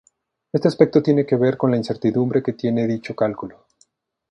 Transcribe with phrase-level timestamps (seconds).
[0.51, 3.67] Este aspecto tiene que ver con la incertidumbre que tiene dicho cálculo.